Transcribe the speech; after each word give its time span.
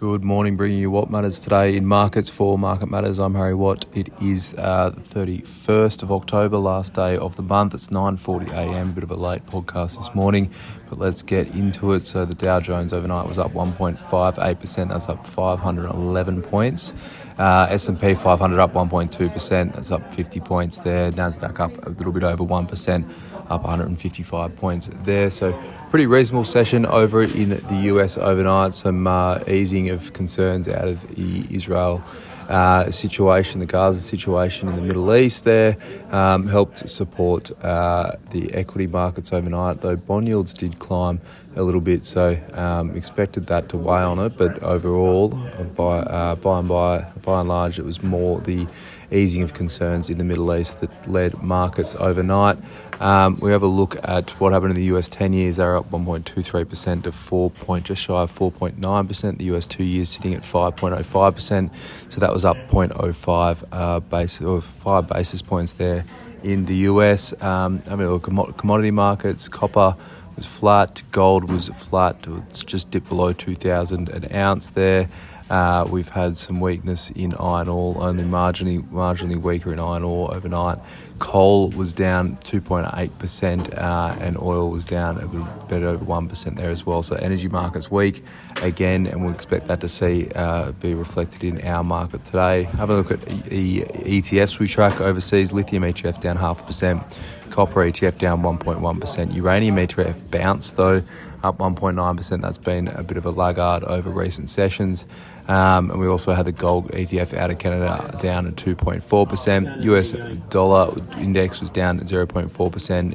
Good 0.00 0.22
morning, 0.22 0.56
bringing 0.56 0.78
you 0.78 0.92
what 0.92 1.10
matters 1.10 1.40
today 1.40 1.76
in 1.76 1.84
markets 1.84 2.30
for 2.30 2.56
Market 2.56 2.88
Matters. 2.88 3.18
I'm 3.18 3.34
Harry 3.34 3.52
Watt. 3.52 3.84
It 3.94 4.12
is 4.22 4.54
uh, 4.56 4.90
the 4.90 5.00
31st 5.00 6.04
of 6.04 6.12
October, 6.12 6.56
last 6.56 6.94
day 6.94 7.16
of 7.16 7.34
the 7.34 7.42
month. 7.42 7.74
It's 7.74 7.88
9:40 7.88 8.52
a.m. 8.52 8.90
A 8.90 8.92
bit 8.92 9.02
of 9.02 9.10
a 9.10 9.16
late 9.16 9.44
podcast 9.46 9.98
this 9.98 10.14
morning, 10.14 10.52
but 10.88 11.00
let's 11.00 11.22
get 11.22 11.48
into 11.48 11.94
it. 11.94 12.04
So 12.04 12.24
the 12.24 12.36
Dow 12.36 12.60
Jones 12.60 12.92
overnight 12.92 13.26
was 13.26 13.40
up 13.40 13.52
1.58 13.54 14.60
percent. 14.60 14.90
That's 14.90 15.08
up 15.08 15.26
511 15.26 16.42
points. 16.42 16.94
Uh, 17.36 17.66
S&P 17.68 18.14
500 18.14 18.60
up 18.60 18.74
1.2 18.74 19.32
percent. 19.32 19.72
That's 19.72 19.90
up 19.90 20.14
50 20.14 20.38
points 20.38 20.78
there. 20.78 21.10
Nasdaq 21.10 21.58
up 21.58 21.86
a 21.86 21.90
little 21.90 22.12
bit 22.12 22.22
over 22.22 22.44
one 22.44 22.68
percent 22.68 23.04
up 23.50 23.62
155 23.62 24.56
points 24.56 24.90
there. 25.04 25.30
So, 25.30 25.58
pretty 25.90 26.06
reasonable 26.06 26.44
session 26.44 26.84
over 26.86 27.22
in 27.22 27.50
the 27.50 27.76
US 27.92 28.18
overnight. 28.18 28.74
Some 28.74 29.06
uh, 29.06 29.40
easing 29.48 29.87
of 29.88 30.12
concerns 30.12 30.68
out 30.68 30.88
of 30.88 31.06
Israel. 31.18 32.02
Uh, 32.48 32.90
situation, 32.90 33.60
the 33.60 33.66
Gaza 33.66 34.00
situation 34.00 34.70
in 34.70 34.76
the 34.76 34.80
Middle 34.80 35.14
East 35.14 35.44
there 35.44 35.76
um, 36.10 36.46
helped 36.46 36.88
support 36.88 37.52
uh, 37.62 38.12
the 38.30 38.50
equity 38.54 38.86
markets 38.86 39.34
overnight, 39.34 39.82
though 39.82 39.96
bond 39.96 40.28
yields 40.28 40.54
did 40.54 40.78
climb 40.78 41.20
a 41.58 41.62
little 41.62 41.80
bit, 41.80 42.04
so 42.04 42.38
um, 42.54 42.96
expected 42.96 43.48
that 43.48 43.68
to 43.70 43.76
weigh 43.76 44.00
on 44.00 44.18
it. 44.20 44.36
But 44.36 44.62
overall, 44.62 45.28
by, 45.76 45.98
uh, 45.98 46.36
by 46.36 46.60
and 46.60 46.68
by, 46.68 47.10
by 47.22 47.40
and 47.40 47.48
large, 47.48 47.78
it 47.78 47.84
was 47.84 48.02
more 48.02 48.40
the 48.40 48.66
easing 49.10 49.42
of 49.42 49.54
concerns 49.54 50.08
in 50.10 50.18
the 50.18 50.24
Middle 50.24 50.54
East 50.54 50.80
that 50.80 51.08
led 51.08 51.42
markets 51.42 51.94
overnight. 51.98 52.58
Um, 53.00 53.38
we 53.40 53.50
have 53.52 53.62
a 53.62 53.68
look 53.68 53.96
at 54.04 54.30
what 54.40 54.52
happened 54.52 54.70
in 54.70 54.76
the 54.76 54.96
US 54.96 55.08
10 55.08 55.32
years. 55.32 55.56
They're 55.56 55.76
up 55.76 55.90
1.23% 55.90 57.04
to 57.04 57.12
4 57.12 57.50
point, 57.50 57.86
just 57.86 58.02
shy 58.02 58.22
of 58.22 58.36
4.9%. 58.36 59.38
The 59.38 59.44
US 59.46 59.66
2 59.66 59.84
years 59.84 60.10
sitting 60.10 60.34
at 60.34 60.42
5.05%. 60.42 61.70
So 62.08 62.20
that 62.20 62.32
was 62.32 62.44
up 62.44 62.56
0.05 62.68 63.64
uh, 63.72 64.00
base, 64.00 64.40
or 64.40 64.60
5 64.60 65.06
basis 65.06 65.42
points 65.42 65.72
there 65.72 66.04
in 66.42 66.64
the 66.66 66.74
US. 66.74 67.40
Um, 67.42 67.82
I 67.88 67.96
mean, 67.96 68.20
commodity 68.20 68.90
markets, 68.90 69.48
copper 69.48 69.96
was 70.38 70.46
flat, 70.46 71.02
gold 71.10 71.50
was 71.50 71.68
flat, 71.70 72.24
it's 72.48 72.62
just 72.62 72.92
dipped 72.92 73.08
below 73.08 73.32
2,000 73.32 74.08
an 74.08 74.32
ounce 74.32 74.70
there. 74.70 75.08
Uh, 75.50 75.84
we've 75.90 76.10
had 76.10 76.36
some 76.36 76.60
weakness 76.60 77.10
in 77.10 77.34
iron 77.34 77.68
ore, 77.68 78.00
only 78.00 78.22
marginally 78.22 78.82
marginally 78.90 79.40
weaker 79.40 79.72
in 79.72 79.80
iron 79.80 80.04
ore 80.04 80.32
overnight. 80.32 80.78
Coal 81.18 81.70
was 81.70 81.92
down 81.92 82.36
2.8%, 82.44 83.76
uh, 83.76 84.16
and 84.20 84.38
oil 84.38 84.70
was 84.70 84.84
down 84.84 85.18
a 85.18 85.26
bit 85.66 85.82
over 85.82 86.04
1% 86.04 86.56
there 86.56 86.70
as 86.70 86.86
well. 86.86 87.02
So 87.02 87.16
energy 87.16 87.48
markets 87.48 87.90
weak 87.90 88.22
again, 88.62 89.06
and 89.06 89.26
we 89.26 89.32
expect 89.32 89.66
that 89.66 89.80
to 89.80 89.88
see 89.88 90.28
uh, 90.34 90.72
be 90.72 90.94
reflected 90.94 91.42
in 91.42 91.66
our 91.66 91.82
market 91.82 92.24
today. 92.24 92.64
Have 92.64 92.90
a 92.90 92.94
look 92.94 93.10
at 93.10 93.22
the 93.22 93.80
ETFs 93.80 94.58
we 94.58 94.68
track 94.68 95.00
overseas. 95.00 95.52
Lithium 95.52 95.82
ETF 95.82 96.20
down 96.20 96.36
half 96.36 96.60
a 96.60 96.64
percent. 96.64 97.02
Copper 97.50 97.80
ETF 97.80 98.18
down 98.18 98.42
1.1%. 98.42 99.34
Uranium 99.34 99.76
ETF 99.76 100.27
bounced 100.30 100.76
though, 100.76 101.02
up 101.42 101.58
1.9%. 101.58 102.42
That's 102.42 102.58
been 102.58 102.88
a 102.88 103.02
bit 103.02 103.16
of 103.16 103.26
a 103.26 103.30
laggard 103.30 103.84
over 103.84 104.10
recent 104.10 104.48
sessions. 104.48 105.06
Um, 105.48 105.90
and 105.90 105.98
we 105.98 106.06
also 106.06 106.34
had 106.34 106.44
the 106.44 106.52
gold 106.52 106.90
ETF 106.92 107.34
out 107.34 107.50
of 107.50 107.58
Canada 107.58 108.18
down 108.20 108.46
at 108.46 108.56
2.4%. 108.56 109.82
US 109.82 110.12
dollar 110.50 110.94
index 111.16 111.60
was 111.60 111.70
down 111.70 111.98
at 112.00 112.06
0.4%. 112.06 112.50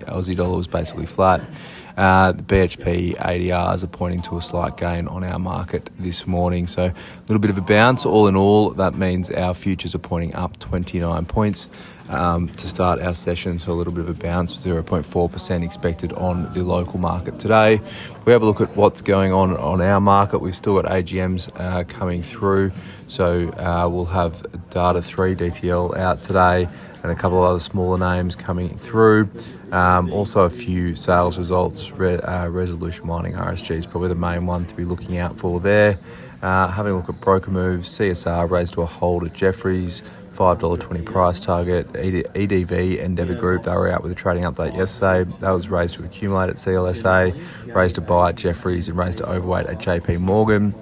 Aussie 0.05 0.35
dollar 0.35 0.57
was 0.57 0.67
basically 0.67 1.05
flat. 1.05 1.41
Uh, 1.95 2.31
the 2.31 2.41
BHP 2.41 3.15
ADRs 3.17 3.83
are 3.83 3.87
pointing 3.87 4.21
to 4.23 4.37
a 4.37 4.41
slight 4.41 4.77
gain 4.77 5.07
on 5.07 5.23
our 5.23 5.37
market 5.37 5.91
this 5.99 6.25
morning. 6.25 6.65
So 6.65 6.85
a 6.85 6.93
little 7.27 7.39
bit 7.39 7.51
of 7.51 7.57
a 7.59 7.61
bounce. 7.61 8.05
All 8.05 8.27
in 8.27 8.35
all, 8.35 8.71
that 8.71 8.95
means 8.95 9.29
our 9.29 9.53
futures 9.53 9.93
are 9.93 9.99
pointing 9.99 10.33
up 10.33 10.57
29 10.57 11.25
points 11.25 11.69
um, 12.09 12.49
to 12.49 12.67
start 12.67 12.99
our 12.99 13.13
session. 13.13 13.59
So 13.59 13.73
a 13.73 13.75
little 13.75 13.93
bit 13.93 14.01
of 14.01 14.09
a 14.09 14.13
bounce, 14.13 14.55
0.4% 14.55 15.63
expected 15.63 16.13
on 16.13 16.51
the 16.53 16.63
local 16.63 16.99
market 16.99 17.39
today. 17.39 17.79
We 18.25 18.31
have 18.31 18.41
a 18.41 18.45
look 18.45 18.61
at 18.61 18.73
what's 18.77 19.01
going 19.01 19.33
on 19.33 19.57
on 19.57 19.81
our 19.81 19.99
market. 19.99 20.39
We've 20.39 20.55
still 20.55 20.81
got 20.81 20.89
AGMs 20.89 21.49
uh, 21.59 21.83
coming 21.83 22.23
through. 22.23 22.71
So 23.09 23.49
uh, 23.49 23.89
we'll 23.89 24.05
have 24.05 24.43
Data3 24.69 25.35
DTL 25.35 25.97
out 25.97 26.23
today 26.23 26.69
and 27.03 27.11
a 27.11 27.15
couple 27.15 27.39
of 27.39 27.49
other 27.49 27.59
smaller 27.59 27.97
names 27.97 28.37
coming 28.37 28.77
through. 28.77 29.29
Um, 29.73 30.13
also, 30.13 30.41
a 30.41 30.51
few 30.51 30.95
sales 30.95 31.39
results. 31.39 31.89
Re- 31.89 32.19
uh, 32.19 32.47
Resolution 32.47 33.07
Mining 33.07 33.33
RSG 33.33 33.71
is 33.71 33.87
probably 33.87 34.09
the 34.09 34.15
main 34.15 34.45
one 34.45 34.65
to 34.65 34.75
be 34.75 34.85
looking 34.85 35.17
out 35.17 35.39
for 35.39 35.59
there. 35.59 35.97
Uh, 36.43 36.67
having 36.67 36.93
a 36.93 36.95
look 36.97 37.09
at 37.09 37.19
broker 37.19 37.49
moves, 37.49 37.89
CSR 37.97 38.47
raised 38.49 38.73
to 38.73 38.83
a 38.83 38.85
hold 38.85 39.23
at 39.23 39.33
Jefferies. 39.33 40.03
$5.20 40.35 41.05
price 41.05 41.39
target. 41.39 41.91
EDV 41.93 42.99
Endeavour 42.99 43.35
Group, 43.35 43.63
they 43.63 43.71
were 43.71 43.91
out 43.91 44.01
with 44.01 44.11
a 44.11 44.15
trading 44.15 44.43
update 44.43 44.75
yesterday. 44.75 45.29
That 45.39 45.51
was 45.51 45.69
raised 45.69 45.95
to 45.95 46.03
accumulate 46.03 46.49
at 46.49 46.55
CLSA, 46.55 47.73
raised 47.73 47.95
to 47.95 48.01
buy 48.01 48.29
at 48.29 48.35
Jefferies, 48.35 48.89
and 48.89 48.97
raised 48.97 49.19
to 49.19 49.29
overweight 49.29 49.67
at 49.67 49.77
JP 49.77 50.19
Morgan. 50.19 50.73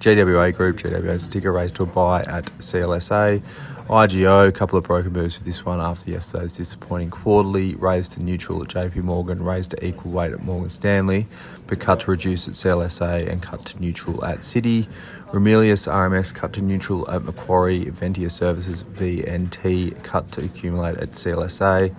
GWA 0.00 0.52
Group, 0.52 0.78
GWA's 0.78 1.26
ticker 1.26 1.52
raised 1.52 1.74
to 1.76 1.82
a 1.82 1.86
buy 1.86 2.22
at 2.22 2.46
CLSA. 2.60 3.42
IGO, 3.88 4.46
a 4.46 4.52
couple 4.52 4.78
of 4.78 4.84
broker 4.84 5.08
moves 5.08 5.38
for 5.38 5.44
this 5.44 5.64
one 5.64 5.80
after 5.80 6.10
yesterday's 6.10 6.54
disappointing 6.54 7.08
quarterly. 7.08 7.74
Raised 7.76 8.12
to 8.12 8.22
neutral 8.22 8.62
at 8.62 8.68
JP 8.68 8.96
Morgan, 8.96 9.42
raised 9.42 9.70
to 9.70 9.82
equal 9.82 10.10
weight 10.10 10.30
at 10.32 10.42
Morgan 10.44 10.68
Stanley, 10.68 11.26
but 11.66 11.80
cut 11.80 12.00
to 12.00 12.10
reduce 12.10 12.46
at 12.46 12.52
CLSA 12.52 13.26
and 13.30 13.42
cut 13.42 13.64
to 13.64 13.80
neutral 13.80 14.22
at 14.26 14.40
Citi. 14.40 14.86
Ramelius 15.32 15.90
RMS 15.90 16.34
cut 16.34 16.52
to 16.52 16.60
neutral 16.60 17.10
at 17.10 17.24
Macquarie. 17.24 17.86
Ventia 17.86 18.30
Services 18.30 18.82
VNT 18.84 20.02
cut 20.02 20.30
to 20.32 20.44
accumulate 20.44 20.98
at 20.98 21.12
CLSA. 21.12 21.94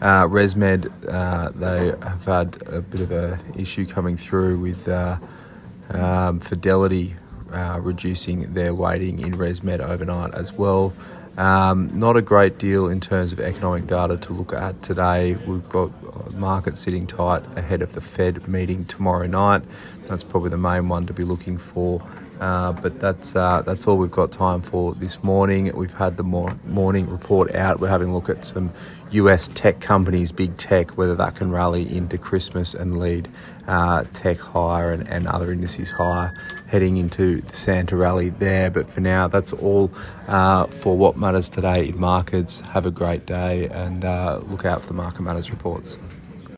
Uh, 0.00 0.24
ResMed, 0.26 0.90
uh, 1.10 1.50
they 1.50 1.88
have 2.06 2.24
had 2.24 2.62
a 2.68 2.80
bit 2.80 3.02
of 3.02 3.12
a 3.12 3.38
issue 3.54 3.84
coming 3.84 4.16
through 4.16 4.58
with 4.60 4.88
uh, 4.88 5.18
um, 5.90 6.40
Fidelity 6.40 7.16
uh, 7.52 7.78
reducing 7.82 8.54
their 8.54 8.74
weighting 8.74 9.18
in 9.18 9.34
ResMed 9.34 9.80
overnight 9.80 10.32
as 10.32 10.54
well. 10.54 10.94
Um, 11.36 11.98
not 11.98 12.16
a 12.16 12.22
great 12.22 12.58
deal 12.58 12.88
in 12.88 13.00
terms 13.00 13.32
of 13.32 13.40
economic 13.40 13.86
data 13.86 14.16
to 14.16 14.32
look 14.32 14.52
at 14.52 14.82
today. 14.82 15.34
We've 15.34 15.68
got 15.68 15.90
markets 16.34 16.80
sitting 16.80 17.06
tight 17.06 17.42
ahead 17.56 17.82
of 17.82 17.92
the 17.94 18.00
Fed 18.00 18.46
meeting 18.46 18.84
tomorrow 18.84 19.26
night. 19.26 19.62
That's 20.06 20.22
probably 20.22 20.50
the 20.50 20.58
main 20.58 20.88
one 20.88 21.06
to 21.06 21.12
be 21.12 21.24
looking 21.24 21.58
for. 21.58 22.06
Uh, 22.40 22.72
but 22.72 22.98
that's 23.00 23.36
uh, 23.36 23.62
that's 23.62 23.86
all 23.86 23.96
we've 23.96 24.10
got 24.10 24.32
time 24.32 24.60
for 24.60 24.94
this 24.94 25.22
morning. 25.22 25.74
We've 25.76 25.96
had 25.96 26.16
the 26.16 26.24
mor- 26.24 26.58
morning 26.66 27.08
report 27.08 27.54
out. 27.54 27.80
We're 27.80 27.88
having 27.88 28.10
a 28.10 28.14
look 28.14 28.28
at 28.28 28.44
some 28.44 28.72
US 29.12 29.48
tech 29.48 29.80
companies, 29.80 30.32
big 30.32 30.56
tech, 30.56 30.96
whether 30.98 31.14
that 31.14 31.36
can 31.36 31.50
rally 31.50 31.96
into 31.96 32.18
Christmas 32.18 32.74
and 32.74 32.98
lead 32.98 33.28
uh, 33.68 34.04
tech 34.12 34.38
higher 34.38 34.92
and, 34.92 35.08
and, 35.08 35.26
other 35.26 35.50
indices 35.52 35.90
higher 35.90 36.32
heading 36.66 36.96
into 36.96 37.40
the 37.40 37.54
Santa 37.54 37.96
rally 37.96 38.28
there. 38.28 38.70
But 38.70 38.90
for 38.90 39.00
now, 39.00 39.28
that's 39.28 39.52
all 39.52 39.90
uh, 40.26 40.66
for 40.66 40.96
what 40.96 41.16
matters 41.16 41.48
today 41.48 41.88
in 41.88 41.98
markets. 41.98 42.60
Have 42.60 42.86
a 42.86 42.90
great 42.90 43.26
day 43.26 43.68
and 43.68 44.04
uh, 44.04 44.40
look 44.48 44.64
out 44.64 44.82
for 44.82 44.88
the 44.88 44.94
Market 44.94 45.22
Matters 45.22 45.50
reports. 45.50 45.96